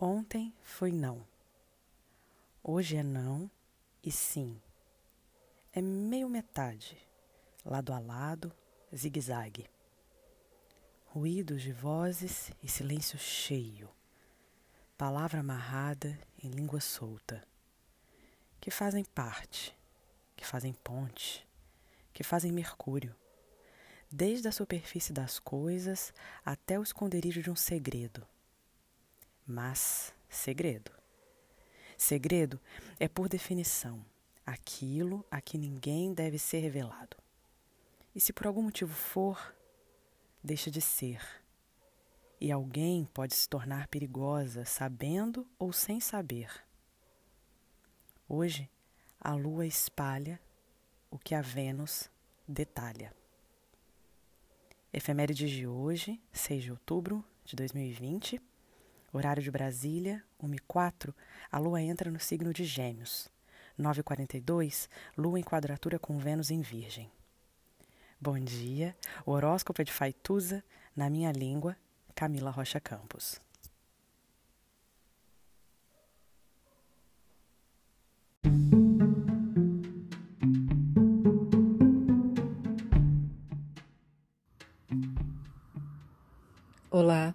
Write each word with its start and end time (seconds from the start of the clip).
Ontem 0.00 0.54
foi 0.62 0.92
não. 0.92 1.26
Hoje 2.62 2.94
é 2.94 3.02
não 3.02 3.50
e 4.00 4.12
sim. 4.12 4.62
É 5.72 5.82
meio 5.82 6.28
metade, 6.28 6.96
lado 7.64 7.92
a 7.92 7.98
lado, 7.98 8.54
zigue-zague. 8.94 9.68
Ruídos 11.06 11.62
de 11.62 11.72
vozes 11.72 12.52
e 12.62 12.68
silêncio 12.68 13.18
cheio. 13.18 13.90
Palavra 14.96 15.40
amarrada 15.40 16.16
em 16.44 16.48
língua 16.48 16.80
solta. 16.80 17.44
Que 18.60 18.70
fazem 18.70 19.04
parte, 19.04 19.76
que 20.36 20.46
fazem 20.46 20.74
ponte, 20.74 21.44
que 22.12 22.22
fazem 22.22 22.52
mercúrio. 22.52 23.16
Desde 24.08 24.46
a 24.46 24.52
superfície 24.52 25.12
das 25.12 25.40
coisas 25.40 26.14
até 26.44 26.78
o 26.78 26.84
esconderijo 26.84 27.42
de 27.42 27.50
um 27.50 27.56
segredo 27.56 28.24
mas 29.48 30.14
segredo. 30.28 30.92
Segredo 31.96 32.60
é, 33.00 33.08
por 33.08 33.28
definição, 33.28 34.04
aquilo 34.44 35.24
a 35.30 35.40
que 35.40 35.56
ninguém 35.56 36.12
deve 36.12 36.38
ser 36.38 36.60
revelado. 36.60 37.16
E 38.14 38.20
se 38.20 38.32
por 38.32 38.46
algum 38.46 38.62
motivo 38.62 38.94
for, 38.94 39.54
deixa 40.44 40.70
de 40.70 40.80
ser. 40.80 41.20
E 42.40 42.52
alguém 42.52 43.04
pode 43.06 43.34
se 43.34 43.48
tornar 43.48 43.88
perigosa 43.88 44.64
sabendo 44.64 45.46
ou 45.58 45.72
sem 45.72 45.98
saber. 45.98 46.64
Hoje, 48.28 48.70
a 49.20 49.34
lua 49.34 49.66
espalha 49.66 50.38
o 51.10 51.18
que 51.18 51.34
a 51.34 51.40
Vênus 51.40 52.10
detalha. 52.46 53.14
Efemérides 54.92 55.50
de 55.50 55.66
hoje, 55.66 56.20
6 56.32 56.62
de 56.64 56.70
outubro 56.70 57.24
de 57.44 57.56
2020. 57.56 58.40
Horário 59.12 59.42
de 59.42 59.50
Brasília, 59.50 60.22
1h04, 60.42 61.14
a 61.50 61.58
Lua 61.58 61.80
entra 61.80 62.10
no 62.10 62.20
signo 62.20 62.52
de 62.52 62.64
Gêmeos. 62.64 63.28
9h42, 63.78 64.88
Lua 65.16 65.40
em 65.40 65.42
quadratura 65.42 65.98
com 65.98 66.18
Vênus 66.18 66.50
em 66.50 66.60
Virgem. 66.60 67.10
Bom 68.20 68.38
dia, 68.38 68.96
o 69.24 69.30
horóscopo 69.30 69.80
é 69.80 69.84
de 69.84 69.92
Faituza, 69.92 70.62
na 70.94 71.08
minha 71.08 71.32
língua, 71.32 71.76
Camila 72.14 72.50
Rocha 72.50 72.80
Campos. 72.80 73.40
Olá, 86.90 87.34